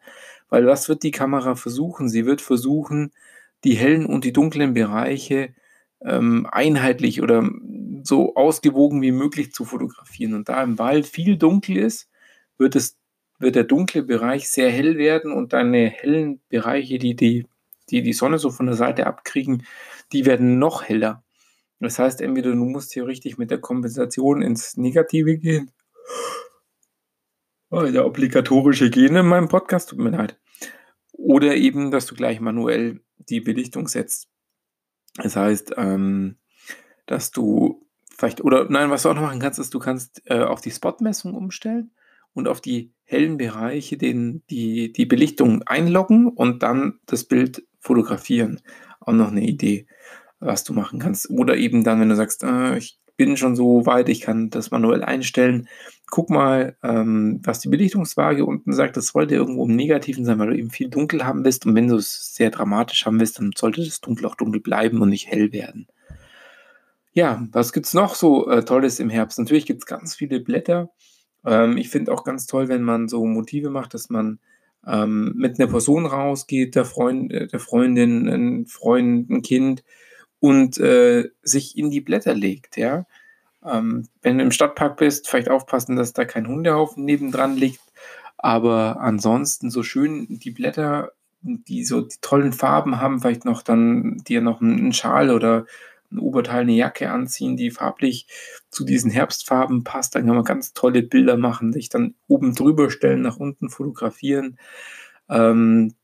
Weil 0.49 0.67
was 0.67 0.89
wird 0.89 1.03
die 1.03 1.11
Kamera 1.11 1.55
versuchen? 1.55 2.09
Sie 2.09 2.25
wird 2.25 2.41
versuchen, 2.41 3.11
die 3.63 3.75
hellen 3.75 4.05
und 4.05 4.25
die 4.25 4.33
dunklen 4.33 4.73
Bereiche 4.73 5.53
ähm, 6.01 6.47
einheitlich 6.51 7.21
oder 7.21 7.49
so 8.03 8.35
ausgewogen 8.35 9.01
wie 9.01 9.11
möglich 9.11 9.53
zu 9.53 9.65
fotografieren. 9.65 10.33
Und 10.33 10.49
da 10.49 10.61
im 10.61 10.77
Wald 10.77 11.07
viel 11.07 11.37
dunkel 11.37 11.77
ist, 11.77 12.09
wird, 12.57 12.75
es, 12.75 12.97
wird 13.39 13.55
der 13.55 13.63
dunkle 13.63 14.03
Bereich 14.03 14.49
sehr 14.49 14.69
hell 14.69 14.97
werden 14.97 15.31
und 15.31 15.53
deine 15.53 15.89
hellen 15.89 16.41
Bereiche, 16.49 16.99
die 16.99 17.15
die, 17.15 17.47
die 17.89 18.01
die 18.01 18.13
Sonne 18.13 18.39
so 18.39 18.49
von 18.49 18.65
der 18.65 18.75
Seite 18.75 19.07
abkriegen, 19.07 19.65
die 20.11 20.25
werden 20.25 20.59
noch 20.59 20.83
heller. 20.83 21.23
Das 21.79 21.99
heißt, 21.99 22.21
entweder 22.21 22.51
du 22.51 22.65
musst 22.65 22.93
hier 22.93 23.05
richtig 23.05 23.37
mit 23.37 23.51
der 23.51 23.59
Kompensation 23.59 24.41
ins 24.41 24.77
Negative 24.77 25.37
gehen. 25.37 25.71
Oh, 27.69 27.83
der 27.83 28.05
obligatorische 28.05 28.89
Gene 28.89 29.19
in 29.19 29.25
meinem 29.25 29.49
Podcast, 29.49 29.89
tut 29.89 29.99
mir 29.99 30.11
leid. 30.11 30.39
Oder 31.11 31.55
eben, 31.55 31.91
dass 31.91 32.05
du 32.05 32.15
gleich 32.15 32.39
manuell 32.39 33.01
die 33.17 33.41
Belichtung 33.41 33.87
setzt. 33.87 34.29
Das 35.15 35.35
heißt, 35.35 35.73
ähm, 35.77 36.37
dass 37.05 37.31
du 37.31 37.87
vielleicht, 38.15 38.41
oder 38.41 38.69
nein, 38.69 38.89
was 38.89 39.03
du 39.03 39.09
auch 39.09 39.13
noch 39.13 39.21
machen 39.21 39.39
kannst, 39.39 39.59
ist, 39.59 39.73
du 39.73 39.79
kannst 39.79 40.21
äh, 40.25 40.43
auf 40.43 40.61
die 40.61 40.71
Spotmessung 40.71 41.33
umstellen 41.33 41.91
und 42.33 42.47
auf 42.47 42.61
die 42.61 42.93
hellen 43.03 43.37
Bereiche 43.37 43.97
den, 43.97 44.43
die, 44.49 44.91
die 44.91 45.05
Belichtung 45.05 45.63
einloggen 45.63 46.27
und 46.27 46.63
dann 46.63 46.99
das 47.05 47.23
Bild 47.23 47.65
fotografieren. 47.85 48.61
Auch 48.99 49.13
noch 49.13 49.31
eine 49.31 49.43
Idee, 49.43 49.87
was 50.39 50.63
du 50.63 50.73
machen 50.73 50.99
kannst. 50.99 51.29
Oder 51.29 51.55
eben 51.57 51.83
dann, 51.83 52.01
wenn 52.01 52.09
du 52.09 52.15
sagst, 52.15 52.43
äh, 52.43 52.77
ich 52.77 52.97
bin 53.17 53.37
schon 53.37 53.55
so 53.55 53.85
weit, 53.85 54.09
ich 54.09 54.21
kann 54.21 54.49
das 54.49 54.71
manuell 54.71 55.03
einstellen. 55.03 55.67
Guck 56.09 56.29
mal, 56.29 56.77
ähm, 56.83 57.39
was 57.43 57.59
die 57.59 57.69
Belichtungswaage 57.69 58.45
unten 58.45 58.73
sagt. 58.73 58.97
Das 58.97 59.07
sollte 59.07 59.35
irgendwo 59.35 59.65
im 59.65 59.75
Negativen 59.75 60.25
sein, 60.25 60.39
weil 60.39 60.47
du 60.47 60.57
eben 60.57 60.69
viel 60.69 60.89
dunkel 60.89 61.25
haben 61.25 61.45
willst. 61.45 61.65
Und 61.65 61.75
wenn 61.75 61.87
du 61.87 61.95
es 61.95 62.35
sehr 62.35 62.51
dramatisch 62.51 63.05
haben 63.05 63.19
willst, 63.19 63.39
dann 63.39 63.51
sollte 63.55 63.83
das 63.83 64.01
Dunkel 64.01 64.25
auch 64.25 64.35
dunkel 64.35 64.61
bleiben 64.61 65.01
und 65.01 65.09
nicht 65.09 65.27
hell 65.27 65.51
werden. 65.51 65.87
Ja, 67.13 67.47
was 67.51 67.71
gibt 67.71 67.85
es 67.85 67.93
noch 67.93 68.15
so 68.15 68.49
äh, 68.49 68.65
Tolles 68.65 68.99
im 68.99 69.09
Herbst? 69.09 69.39
Natürlich 69.39 69.65
gibt 69.65 69.83
es 69.83 69.85
ganz 69.85 70.15
viele 70.15 70.41
Blätter. 70.41 70.89
Ähm, 71.45 71.77
ich 71.77 71.89
finde 71.89 72.11
auch 72.11 72.25
ganz 72.25 72.45
toll, 72.45 72.67
wenn 72.67 72.83
man 72.83 73.07
so 73.07 73.25
Motive 73.25 73.69
macht, 73.69 73.93
dass 73.93 74.09
man 74.09 74.39
ähm, 74.87 75.33
mit 75.35 75.59
einer 75.59 75.69
Person 75.69 76.05
rausgeht, 76.05 76.75
der 76.75 76.85
Freund, 76.85 77.31
äh, 77.31 77.47
der 77.47 77.59
Freundin, 77.59 78.27
ein 78.27 78.65
Freund, 78.67 79.29
ein 79.29 79.41
Kind 79.41 79.83
und 80.39 80.77
äh, 80.77 81.29
sich 81.41 81.77
in 81.77 81.89
die 81.89 82.01
Blätter 82.01 82.33
legt, 82.33 82.77
ja. 82.77 83.05
Ähm, 83.65 84.07
wenn 84.21 84.37
du 84.37 84.43
im 84.43 84.51
Stadtpark 84.51 84.97
bist, 84.97 85.27
vielleicht 85.27 85.49
aufpassen, 85.49 85.95
dass 85.95 86.13
da 86.13 86.25
kein 86.25 86.47
Hundehaufen 86.47 87.03
nebendran 87.03 87.55
liegt. 87.55 87.81
Aber 88.37 88.99
ansonsten 88.99 89.71
so 89.71 89.81
schön 89.81 90.27
die 90.29 90.51
Blätter, 90.51 91.13
die 91.41 91.83
so 91.83 92.01
die 92.01 92.17
tollen 92.21 92.53
Farben 92.53 93.01
haben, 93.01 93.21
vielleicht 93.21 93.45
noch 93.45 93.63
dann 93.63 94.17
dir 94.27 94.41
noch 94.41 94.61
einen 94.61 94.93
Schal 94.93 95.31
oder 95.31 95.65
ein 96.15 96.19
Oberteil, 96.19 96.61
eine 96.61 96.73
Jacke 96.73 97.11
anziehen, 97.11 97.57
die 97.57 97.71
farblich 97.71 98.27
zu 98.69 98.85
diesen 98.85 99.11
Herbstfarben 99.11 99.83
passt. 99.83 100.15
Dann 100.15 100.25
kann 100.25 100.35
man 100.35 100.45
ganz 100.45 100.73
tolle 100.73 101.03
Bilder 101.03 101.37
machen, 101.37 101.73
sich 101.73 101.89
dann 101.89 102.15
oben 102.27 102.55
drüber 102.55 102.89
stellen, 102.89 103.21
nach 103.21 103.37
unten 103.37 103.69
fotografieren. 103.69 104.57
Ähm, 105.29 105.95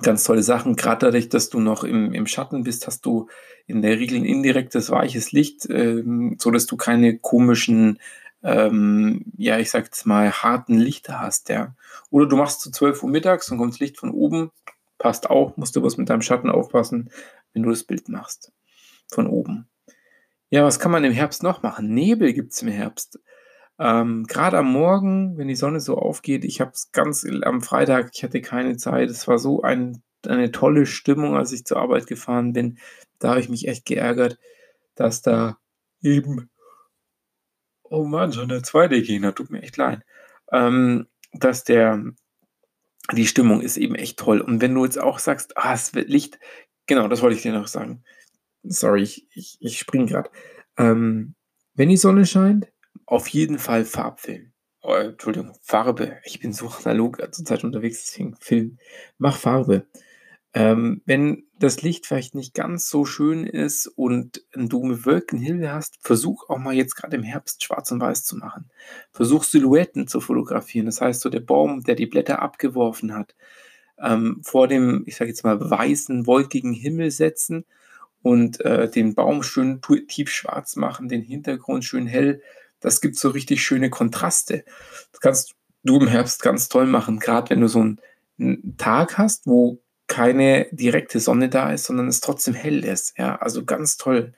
Ganz 0.00 0.24
tolle 0.24 0.42
Sachen. 0.42 0.74
Gerade 0.74 1.06
dadurch, 1.06 1.28
dass 1.28 1.50
du 1.50 1.60
noch 1.60 1.84
im, 1.84 2.12
im 2.14 2.26
Schatten 2.26 2.64
bist, 2.64 2.86
hast 2.86 3.04
du 3.04 3.28
in 3.66 3.82
der 3.82 3.98
Regel 3.98 4.18
ein 4.18 4.24
indirektes, 4.24 4.90
weiches 4.90 5.32
Licht, 5.32 5.68
ähm, 5.68 6.36
so 6.38 6.50
dass 6.50 6.66
du 6.66 6.76
keine 6.76 7.18
komischen, 7.18 7.98
ähm, 8.42 9.26
ja, 9.36 9.58
ich 9.58 9.70
sag 9.70 9.84
jetzt 9.84 10.06
mal, 10.06 10.32
harten 10.32 10.78
Lichter 10.78 11.20
hast, 11.20 11.50
ja. 11.50 11.74
Oder 12.10 12.26
du 12.26 12.36
machst 12.36 12.62
zu 12.62 12.70
12 12.70 13.02
Uhr 13.02 13.10
mittags 13.10 13.50
und 13.50 13.58
kommt 13.58 13.78
Licht 13.80 13.98
von 13.98 14.10
oben, 14.10 14.50
passt 14.98 15.28
auch, 15.28 15.56
musst 15.58 15.76
du 15.76 15.82
was 15.82 15.98
mit 15.98 16.08
deinem 16.08 16.22
Schatten 16.22 16.50
aufpassen, 16.50 17.10
wenn 17.52 17.62
du 17.62 17.70
das 17.70 17.84
Bild 17.84 18.08
machst. 18.08 18.50
Von 19.12 19.26
oben. 19.26 19.68
Ja, 20.50 20.64
was 20.64 20.78
kann 20.78 20.90
man 20.90 21.04
im 21.04 21.12
Herbst 21.12 21.42
noch 21.42 21.62
machen? 21.62 21.94
Nebel 21.94 22.32
gibt 22.32 22.52
es 22.52 22.62
im 22.62 22.68
Herbst. 22.68 23.20
Ähm, 23.78 24.24
Gerade 24.28 24.58
am 24.58 24.72
Morgen, 24.72 25.36
wenn 25.36 25.48
die 25.48 25.54
Sonne 25.54 25.80
so 25.80 25.96
aufgeht, 25.96 26.44
ich 26.44 26.60
habe 26.60 26.72
es 26.72 26.92
ganz 26.92 27.26
am 27.42 27.62
Freitag, 27.62 28.10
ich 28.14 28.22
hatte 28.22 28.40
keine 28.40 28.76
Zeit. 28.76 29.10
Es 29.10 29.26
war 29.28 29.38
so 29.38 29.62
ein, 29.62 30.02
eine 30.26 30.50
tolle 30.52 30.86
Stimmung, 30.86 31.36
als 31.36 31.52
ich 31.52 31.64
zur 31.64 31.78
Arbeit 31.78 32.06
gefahren 32.06 32.52
bin. 32.52 32.78
Da 33.18 33.30
habe 33.30 33.40
ich 33.40 33.48
mich 33.48 33.68
echt 33.68 33.84
geärgert, 33.86 34.38
dass 34.94 35.22
da 35.22 35.58
eben, 36.00 36.50
oh 37.82 38.04
Mann, 38.04 38.32
schon 38.32 38.48
der 38.48 38.62
zweite 38.62 39.02
Gegner, 39.02 39.34
tut 39.34 39.50
mir 39.50 39.62
echt 39.62 39.76
leid, 39.76 40.02
ähm, 40.52 41.06
dass 41.32 41.64
der, 41.64 42.02
die 43.12 43.26
Stimmung 43.26 43.60
ist 43.60 43.76
eben 43.76 43.94
echt 43.94 44.18
toll. 44.18 44.40
Und 44.40 44.60
wenn 44.60 44.74
du 44.74 44.84
jetzt 44.84 45.00
auch 45.00 45.18
sagst, 45.18 45.56
ah, 45.56 45.74
es 45.74 45.94
wird 45.94 46.08
Licht, 46.08 46.38
genau, 46.86 47.08
das 47.08 47.22
wollte 47.22 47.36
ich 47.36 47.42
dir 47.42 47.52
noch 47.52 47.68
sagen. 47.68 48.04
Sorry, 48.62 49.02
ich, 49.02 49.26
ich, 49.34 49.58
ich 49.60 49.78
springe 49.78 50.06
gerade. 50.06 50.30
Ähm, 50.76 51.34
wenn 51.74 51.88
die 51.88 51.96
Sonne 51.96 52.26
scheint, 52.26 52.72
auf 53.06 53.28
jeden 53.28 53.58
Fall 53.58 53.84
Farbfilm. 53.84 54.52
Oh, 54.84 54.94
Entschuldigung, 54.94 55.56
Farbe. 55.62 56.18
Ich 56.24 56.40
bin 56.40 56.52
so 56.52 56.68
analog 56.68 57.18
zurzeit 57.32 57.62
unterwegs, 57.62 58.04
deswegen 58.06 58.34
Film. 58.40 58.78
Mach 59.16 59.36
Farbe. 59.36 59.86
Ähm, 60.54 61.02
wenn 61.06 61.44
das 61.58 61.82
Licht 61.82 62.04
vielleicht 62.04 62.34
nicht 62.34 62.52
ganz 62.52 62.90
so 62.90 63.04
schön 63.04 63.46
ist 63.46 63.86
und 63.86 64.44
du 64.54 64.82
mit 64.82 65.06
Wolkenhilfe 65.06 65.72
hast, 65.72 65.98
versuch 66.00 66.50
auch 66.50 66.58
mal 66.58 66.74
jetzt 66.74 66.96
gerade 66.96 67.16
im 67.16 67.22
Herbst 67.22 67.62
schwarz 67.62 67.92
und 67.92 68.00
weiß 68.00 68.24
zu 68.24 68.36
machen. 68.36 68.70
Versuch 69.12 69.44
Silhouetten 69.44 70.08
zu 70.08 70.20
fotografieren. 70.20 70.86
Das 70.86 71.00
heißt, 71.00 71.20
so 71.20 71.30
der 71.30 71.40
Baum, 71.40 71.84
der 71.84 71.94
die 71.94 72.06
Blätter 72.06 72.42
abgeworfen 72.42 73.14
hat, 73.14 73.36
ähm, 73.98 74.40
vor 74.42 74.66
dem, 74.66 75.04
ich 75.06 75.14
sage 75.16 75.30
jetzt 75.30 75.44
mal, 75.44 75.58
weißen, 75.58 76.26
wolkigen 76.26 76.72
Himmel 76.72 77.12
setzen 77.12 77.64
und 78.22 78.60
äh, 78.60 78.90
den 78.90 79.14
Baum 79.14 79.42
schön 79.42 79.80
tiefschwarz 80.08 80.76
machen, 80.76 81.08
den 81.08 81.22
Hintergrund 81.22 81.84
schön 81.84 82.06
hell 82.06 82.40
das 82.82 83.00
gibt 83.00 83.16
so 83.16 83.30
richtig 83.30 83.62
schöne 83.62 83.88
Kontraste. 83.88 84.64
Das 85.12 85.20
kannst 85.20 85.54
du 85.84 85.98
im 85.98 86.08
Herbst 86.08 86.42
ganz 86.42 86.68
toll 86.68 86.86
machen, 86.86 87.18
gerade 87.18 87.50
wenn 87.50 87.60
du 87.60 87.68
so 87.68 87.80
einen, 87.80 88.00
einen 88.38 88.76
Tag 88.76 89.16
hast, 89.16 89.46
wo 89.46 89.80
keine 90.08 90.66
direkte 90.72 91.20
Sonne 91.20 91.48
da 91.48 91.72
ist, 91.72 91.84
sondern 91.84 92.08
es 92.08 92.20
trotzdem 92.20 92.54
hell 92.54 92.84
ist. 92.84 93.16
Ja, 93.16 93.36
also 93.36 93.64
ganz 93.64 93.96
toll. 93.96 94.34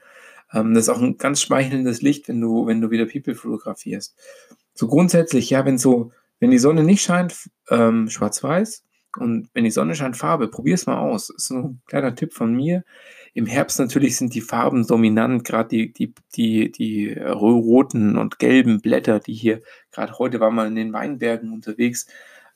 Ähm, 0.53 0.75
das 0.75 0.85
ist 0.85 0.89
auch 0.91 1.01
ein 1.01 1.17
ganz 1.17 1.41
schmeichelndes 1.43 2.03
Licht, 2.03 2.29
wenn 2.29 2.41
du, 2.41 2.67
wenn 2.67 2.81
du 2.81 2.91
wieder 2.91 3.07
People 3.07 3.35
fotografierst. 3.35 4.15
So 4.75 4.87
grundsätzlich, 4.87 5.51
ja, 5.51 5.65
wenn 5.65 5.79
so, 5.79 6.13
wenn 6.39 6.51
die 6.51 6.59
Sonne 6.59 6.85
nicht 6.85 7.03
scheint, 7.03 7.51
ähm, 7.71 8.09
schwarz-weiß 8.11 8.85
und 9.17 9.49
wenn 9.55 9.65
die 9.65 9.71
Sonne 9.71 9.95
scheint, 9.95 10.17
Farbe, 10.17 10.49
probier 10.49 10.75
es 10.75 10.87
mal 10.87 10.99
aus. 10.99 11.29
Das 11.29 11.45
ist 11.45 11.51
ein 11.51 11.81
kleiner 11.87 12.15
Tipp 12.15 12.35
von 12.35 12.55
mir. 12.55 12.85
Im 13.35 13.47
Herbst 13.47 13.81
natürlich 13.81 14.17
sind 14.17 14.33
die 14.35 14.41
Farben 14.41 14.87
dominant, 14.87 15.45
gerade 15.45 15.69
die, 15.69 15.93
die, 15.93 16.15
die, 16.37 16.71
die 16.71 17.13
roten 17.13 18.17
und 18.17 18.39
gelben 18.39 18.81
Blätter, 18.81 19.19
die 19.19 19.35
hier, 19.35 19.61
gerade 19.91 20.19
heute 20.19 20.39
war 20.39 20.53
mal 20.53 20.69
in 20.69 20.77
den 20.77 20.93
Weinbergen 20.93 21.53
unterwegs. 21.53 22.07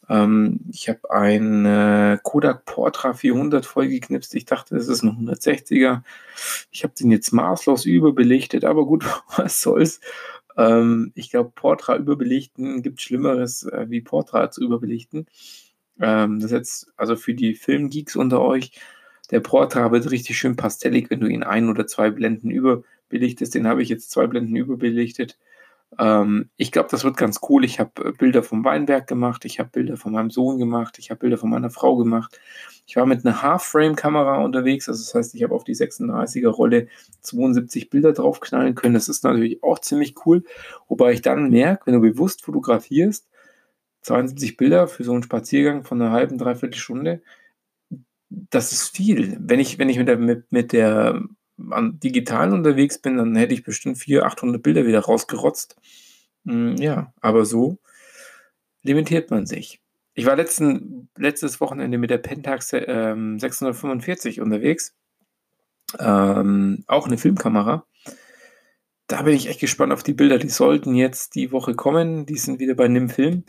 Ähm, 0.08 0.61
ich 0.70 0.88
habe 0.88 1.11
ein 1.11 1.66
äh, 1.66 2.18
Kodak 2.23 2.64
Portra 2.64 3.12
400 3.12 3.66
vollgeknipst. 3.66 4.35
Ich 4.37 4.44
dachte, 4.44 4.76
das 4.76 4.87
ist 4.87 5.02
ein 5.02 5.11
160er. 5.11 6.02
Ich 6.70 6.85
habe 6.85 6.94
den 6.94 7.11
jetzt 7.11 7.32
maßlos 7.32 7.85
überbelichtet, 7.85 8.64
aber 8.64 8.87
gut, 8.87 9.04
was 9.37 9.61
soll's. 9.61 10.00
Ähm, 10.56 11.12
ich 11.16 11.30
glaube, 11.30 11.50
Portra 11.54 11.97
überbelichten 11.97 12.82
gibt 12.82 13.00
Schlimmeres, 13.02 13.64
äh, 13.64 13.87
wie 13.88 14.00
Portra 14.00 14.50
zu 14.50 14.62
überbelichten. 14.62 15.26
Ähm, 16.00 16.40
das 16.40 16.52
jetzt 16.52 16.92
also 16.97 17.16
für 17.16 17.35
die 17.35 17.54
Filmgeeks 17.54 18.16
unter 18.16 18.40
euch 18.40 18.73
der 19.30 19.40
Portra 19.40 19.90
wird 19.92 20.11
richtig 20.11 20.38
schön 20.38 20.56
pastellig, 20.56 21.11
wenn 21.11 21.20
du 21.20 21.26
ihn 21.26 21.42
ein 21.42 21.68
oder 21.68 21.87
zwei 21.87 22.11
Blenden 22.11 22.50
überbelichtest. 22.50 23.54
Den 23.54 23.66
habe 23.66 23.82
ich 23.82 23.88
jetzt 23.88 24.11
zwei 24.11 24.26
Blenden 24.26 24.56
überbelichtet. 24.56 25.38
Ähm, 25.99 26.50
ich 26.56 26.73
glaube, 26.73 26.88
das 26.90 27.04
wird 27.04 27.16
ganz 27.16 27.40
cool. 27.49 27.64
Ich 27.64 27.80
habe 27.80 28.04
äh, 28.04 28.12
Bilder 28.12 28.42
vom 28.42 28.64
Weinberg 28.64 29.06
gemacht, 29.06 29.44
ich 29.44 29.58
habe 29.58 29.70
Bilder 29.70 29.97
von 29.97 30.12
meinem 30.12 30.30
Sohn 30.30 30.58
gemacht, 30.58 30.99
ich 30.99 31.11
habe 31.11 31.20
Bilder 31.20 31.38
von 31.38 31.50
meiner 31.50 31.70
Frau 31.70 31.97
gemacht. 31.97 32.38
Ich 32.87 32.97
war 32.97 33.06
mit 33.06 33.25
einer 33.25 33.42
Half-Frame-Kamera 33.42 34.42
unterwegs, 34.42 34.88
also 34.88 35.02
das 35.02 35.14
heißt, 35.14 35.35
ich 35.35 35.42
habe 35.42 35.54
auf 35.54 35.64
die 35.64 35.75
36er-Rolle 35.75 36.88
72 37.20 37.90
Bilder 37.90 38.12
draufknallen 38.12 38.75
können. 38.75 38.94
Das 38.94 39.08
ist 39.08 39.25
natürlich 39.25 39.62
auch 39.62 39.78
ziemlich 39.78 40.14
cool. 40.26 40.44
Wobei 40.88 41.12
ich 41.12 41.23
dann 41.23 41.50
merke, 41.50 41.87
wenn 41.87 41.94
du 41.94 42.00
bewusst 42.00 42.44
fotografierst, 42.44 43.28
72 44.02 44.56
Bilder 44.56 44.88
für 44.88 45.04
so 45.04 45.12
einen 45.12 45.23
Spaziergang 45.23 45.85
von 45.85 46.00
einer 46.00 46.12
halben, 46.12 46.38
dreiviertel 46.38 46.78
Stunde, 46.78 47.23
das 48.30 48.73
ist 48.73 48.97
viel. 48.97 49.37
Wenn 49.40 49.61
ich, 49.61 49.78
wenn 49.78 49.88
ich 49.88 49.99
mit 49.99 50.08
der, 50.08 50.18
mit, 50.18 50.52
mit 50.52 50.73
der 50.73 51.23
an 51.70 51.99
digitalen 51.99 52.52
unterwegs 52.52 52.99
bin, 52.99 53.16
dann 53.16 53.35
hätte 53.37 53.54
ich 53.54 53.64
bestimmt 53.64 53.99
400, 53.99 54.32
800 54.32 54.62
Bilder 54.62 54.87
wieder 54.87 55.00
rausgerotzt. 55.00 55.76
Hm, 56.44 56.76
ja, 56.76 57.12
aber 57.20 57.44
so 57.44 57.78
limitiert 58.82 59.30
man 59.30 59.47
sich. 59.47 59.80
Ich 60.14 60.26
war 60.26 60.37
letzten, 60.37 61.08
letztes 61.16 61.61
Wochenende 61.61 61.99
mit 61.99 62.11
der 62.11 62.18
Pentax 62.18 62.73
ähm, 62.73 63.38
645 63.38 64.40
unterwegs. 64.40 64.94
Ähm, 65.99 66.85
auch 66.87 67.06
eine 67.06 67.18
Filmkamera. 67.18 67.87
Da 69.06 69.23
bin 69.23 69.35
ich 69.35 69.49
echt 69.49 69.61
gespannt 69.61 69.92
auf 69.92 70.02
die 70.02 70.12
Bilder. 70.12 70.38
Die 70.38 70.50
sollten 70.50 70.94
jetzt 70.94 71.35
die 71.35 71.52
Woche 71.52 71.75
kommen. 71.75 72.26
Die 72.26 72.37
sind 72.37 72.61
wieder 72.61 72.75
bei 72.75 72.88
NIM 72.88 73.08
Film. 73.08 73.44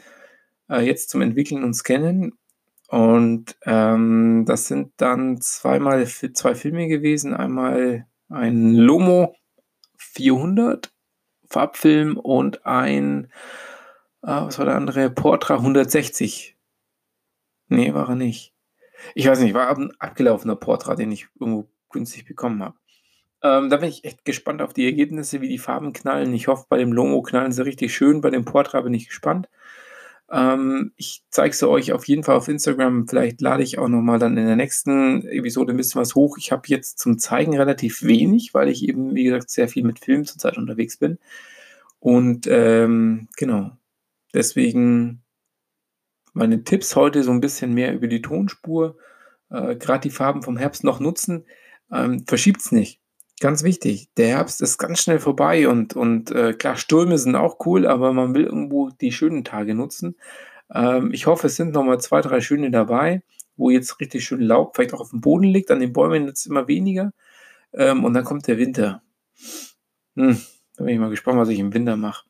Äh, 0.70 0.82
jetzt 0.82 1.10
zum 1.10 1.22
Entwickeln 1.22 1.64
und 1.64 1.74
Scannen. 1.74 2.38
Und 2.90 3.56
ähm, 3.66 4.46
das 4.48 4.66
sind 4.68 4.94
dann 4.98 5.40
zweimal 5.42 6.08
zwei 6.08 6.56
Filme 6.56 6.88
gewesen. 6.88 7.36
Einmal 7.36 8.08
ein 8.30 8.74
Lomo 8.74 9.36
400 9.98 10.92
Farbfilm 11.48 12.18
und 12.18 12.66
ein, 12.66 13.26
äh, 14.24 14.28
was 14.28 14.58
war 14.58 14.66
der 14.66 14.76
andere? 14.76 15.12
Portra 15.12 15.56
160. 15.56 16.58
Nee, 17.68 17.94
war 17.94 18.10
er 18.10 18.16
nicht. 18.16 18.56
Ich 19.14 19.28
weiß 19.28 19.40
nicht, 19.40 19.54
war 19.54 19.70
ein 19.70 19.94
abgelaufener 20.00 20.56
Portra, 20.56 20.96
den 20.96 21.12
ich 21.12 21.28
irgendwo 21.40 21.70
günstig 21.92 22.26
bekommen 22.26 22.64
habe. 22.64 22.76
Ähm, 23.44 23.70
da 23.70 23.78
bin 23.78 23.90
ich 23.90 24.04
echt 24.04 24.26
gespannt 24.26 24.64
auf 24.64 24.74
die 24.74 24.86
Ergebnisse, 24.86 25.42
wie 25.42 25.48
die 25.48 25.60
Farben 25.60 25.94
knallen. 25.94 26.34
Ich 26.34 26.48
hoffe, 26.48 26.66
bei 26.70 26.78
dem 26.78 26.92
Lomo 26.92 27.22
knallen 27.22 27.52
sie 27.52 27.64
richtig 27.64 27.94
schön. 27.94 28.22
Bei 28.22 28.32
dem 28.32 28.46
Portra 28.46 28.82
bin 28.82 28.96
ich 28.96 29.08
gespannt. 29.08 29.48
Ähm, 30.32 30.92
ich 30.96 31.24
zeige 31.30 31.52
es 31.52 31.64
euch 31.64 31.92
auf 31.92 32.08
jeden 32.08 32.24
Fall 32.24 32.36
auf 32.36 32.48
Instagram. 32.48 33.08
Vielleicht 33.08 33.42
lade 33.42 33.64
ich 33.64 33.80
auch 33.80 33.88
nochmal 33.88 34.20
dann 34.20 34.38
in 34.38 34.46
der 34.46 34.56
nächsten 34.56 35.26
Episode 35.28 35.74
ein 35.74 35.78
bisschen 35.78 36.02
was 36.02 36.16
hoch. 36.16 36.38
Ich 36.38 36.52
habe 36.52 36.64
jetzt 36.68 37.00
zum 37.00 37.18
Zeigen 37.18 37.58
relativ 37.58 38.04
wenig, 38.04 38.54
weil 38.54 38.70
ich 38.70 38.88
eben, 38.88 39.16
wie 39.16 39.24
gesagt, 39.24 39.50
sehr 39.50 39.68
viel 39.68 39.84
mit 39.84 40.00
Film 40.00 40.26
zurzeit 40.26 40.58
unterwegs 40.58 40.98
bin. 40.98 41.18
Und 42.00 42.48
ähm, 42.48 43.28
genau, 43.38 43.72
deswegen 44.34 45.24
meine 46.34 46.64
Tipps 46.64 46.96
heute 46.96 47.24
so 47.24 47.32
ein 47.32 47.42
bisschen 47.42 47.74
mehr 47.74 47.94
über 47.94 48.08
die 48.08 48.22
Tonspur. 48.22 48.98
Äh, 49.50 49.76
Gerade 49.76 50.02
die 50.02 50.10
Farben 50.12 50.44
vom 50.44 50.58
Herbst 50.58 50.84
noch 50.84 51.00
nutzen. 51.00 51.46
Ähm, 51.92 52.26
Verschiebt 52.28 52.62
es 52.62 52.72
nicht. 52.72 53.02
Ganz 53.40 53.64
wichtig, 53.64 54.10
der 54.18 54.28
Herbst 54.28 54.62
ist 54.62 54.78
ganz 54.78 55.02
schnell 55.02 55.20
vorbei 55.20 55.70
und, 55.70 55.96
und 55.96 56.30
äh, 56.32 56.54
klar, 56.54 56.76
Stürme 56.76 57.18
sind 57.18 57.36
auch 57.36 57.66
cool, 57.66 57.88
aber 57.88 58.12
man 58.12 58.36
will 58.36 58.44
irgendwo 58.44 58.90
die 58.90 59.14
schönen 59.14 59.46
Tage 59.46 59.76
nutzen. 59.76 60.18
Ähm, 60.74 61.12
ich 61.14 61.26
hoffe, 61.26 61.48
es 61.48 61.56
sind 61.56 61.74
nochmal 61.74 62.02
zwei, 62.02 62.20
drei 62.22 62.42
schöne 62.42 62.70
dabei, 62.70 63.24
wo 63.56 63.70
jetzt 63.70 64.00
richtig 64.02 64.26
schön 64.26 64.42
Laub 64.42 64.76
vielleicht 64.76 64.94
auch 64.94 65.00
auf 65.00 65.12
dem 65.12 65.22
Boden 65.22 65.46
liegt. 65.46 65.72
An 65.72 65.80
den 65.80 65.94
Bäumen 65.94 66.28
jetzt 66.28 66.46
immer 66.48 66.68
weniger. 66.68 67.14
Ähm, 67.74 68.04
und 68.04 68.14
dann 68.14 68.24
kommt 68.24 68.48
der 68.48 68.58
Winter. 68.58 69.02
Hm, 70.16 70.40
da 70.76 70.84
bin 70.84 70.94
ich 70.94 71.00
mal 71.00 71.10
gespannt, 71.10 71.40
was 71.40 71.50
ich 71.50 71.60
im 71.60 71.74
Winter 71.74 71.96
mache. 71.96 72.26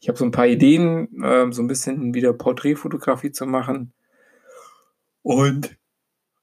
Ich 0.00 0.08
habe 0.08 0.18
so 0.18 0.24
ein 0.24 0.30
paar 0.30 0.46
Ideen, 0.46 1.08
ähm, 1.24 1.52
so 1.52 1.62
ein 1.62 1.68
bisschen 1.68 2.14
wieder 2.14 2.32
Porträtfotografie 2.32 3.32
zu 3.32 3.46
machen. 3.46 3.92
Und 5.22 5.77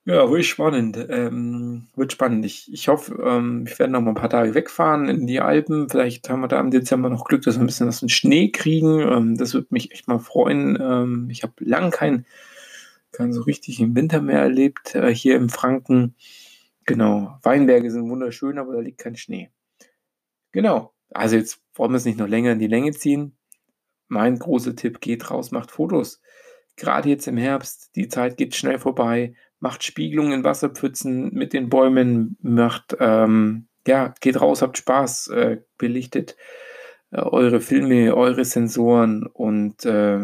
ja, 0.05 0.29
wird 0.29 0.45
spannend. 0.45 0.97
Ähm, 1.09 1.87
wird 1.95 2.11
spannend. 2.11 2.45
Ich, 2.45 2.71
ich 2.71 2.87
hoffe, 2.87 3.15
ähm, 3.25 3.65
ich 3.67 3.79
werde 3.79 3.91
noch 3.91 4.01
mal 4.01 4.11
ein 4.11 4.15
paar 4.15 4.29
Tage 4.29 4.53
wegfahren 4.53 5.09
in 5.09 5.25
die 5.25 5.39
Alpen. 5.39 5.89
Vielleicht 5.89 6.29
haben 6.29 6.41
wir 6.41 6.47
da 6.47 6.59
im 6.59 6.69
Dezember 6.69 7.09
noch 7.09 7.25
Glück, 7.25 7.41
dass 7.41 7.55
wir 7.55 7.63
ein 7.63 7.65
bisschen 7.65 7.87
was 7.87 8.03
in 8.03 8.09
Schnee 8.09 8.49
kriegen. 8.51 8.99
Ähm, 8.99 9.37
das 9.37 9.55
würde 9.55 9.67
mich 9.71 9.91
echt 9.91 10.07
mal 10.07 10.19
freuen. 10.19 10.77
Ähm, 10.79 11.27
ich 11.31 11.41
habe 11.41 11.53
lang 11.59 11.89
keinen 11.89 12.25
kein 13.11 13.33
so 13.33 13.41
richtig 13.41 13.79
im 13.79 13.95
Winter 13.95 14.21
mehr 14.21 14.41
erlebt 14.41 14.93
äh, 14.93 15.13
hier 15.13 15.37
im 15.37 15.49
Franken. 15.49 16.15
Genau. 16.85 17.39
Weinberge 17.41 17.89
sind 17.89 18.09
wunderschön, 18.09 18.59
aber 18.59 18.73
da 18.73 18.81
liegt 18.81 18.99
kein 18.99 19.15
Schnee. 19.15 19.49
Genau. 20.51 20.93
Also 21.11 21.35
jetzt 21.35 21.61
wollen 21.73 21.91
wir 21.91 21.97
es 21.97 22.05
nicht 22.05 22.19
noch 22.19 22.27
länger 22.27 22.51
in 22.51 22.59
die 22.59 22.67
Länge 22.67 22.91
ziehen. 22.91 23.35
Mein 24.07 24.37
großer 24.37 24.75
Tipp, 24.75 25.01
geht 25.01 25.31
raus, 25.31 25.51
macht 25.51 25.71
Fotos. 25.71 26.21
Gerade 26.75 27.09
jetzt 27.09 27.27
im 27.27 27.37
Herbst, 27.37 27.95
die 27.95 28.07
Zeit 28.07 28.37
geht 28.37 28.53
schnell 28.55 28.77
vorbei 28.77 29.33
macht 29.65 29.83
Spiegelung 29.83 30.31
in 30.31 30.43
Wasserpfützen 30.43 31.33
mit 31.33 31.51
den 31.51 31.69
Bäumen, 31.69 32.37
macht, 32.43 32.95
ähm, 32.99 33.67
ja, 33.87 34.13
geht 34.21 34.39
raus, 34.39 34.61
habt 34.61 34.77
Spaß, 34.77 35.29
äh, 35.29 35.61
belichtet 35.79 36.37
äh, 37.09 37.21
eure 37.21 37.61
Filme, 37.61 38.15
eure 38.15 38.45
Sensoren 38.45 39.25
und 39.25 39.83
äh, 39.83 40.19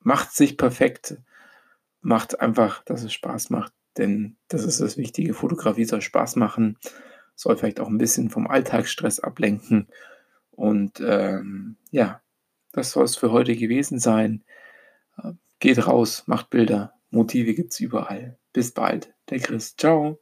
macht 0.00 0.32
sich 0.32 0.58
perfekt. 0.58 1.16
Macht 2.02 2.38
einfach, 2.38 2.84
dass 2.84 3.02
es 3.02 3.14
Spaß 3.14 3.48
macht, 3.48 3.72
denn 3.96 4.36
das 4.48 4.62
ist 4.62 4.82
das 4.82 4.98
Wichtige. 4.98 5.32
Fotografie 5.32 5.86
soll 5.86 6.02
Spaß 6.02 6.36
machen, 6.36 6.76
soll 7.34 7.56
vielleicht 7.56 7.80
auch 7.80 7.88
ein 7.88 7.96
bisschen 7.96 8.28
vom 8.28 8.46
Alltagsstress 8.46 9.20
ablenken. 9.20 9.88
Und 10.50 11.00
ähm, 11.00 11.78
ja, 11.90 12.20
das 12.72 12.90
soll 12.90 13.04
es 13.04 13.16
für 13.16 13.32
heute 13.32 13.56
gewesen 13.56 13.98
sein. 13.98 14.44
Geht 15.60 15.86
raus, 15.86 16.24
macht 16.26 16.50
Bilder. 16.50 16.92
Motive 17.08 17.54
gibt 17.54 17.72
es 17.72 17.80
überall. 17.80 18.36
Bis 18.52 18.72
bald, 18.72 19.14
der 19.30 19.40
Chris. 19.40 19.76
Ciao. 19.76 20.21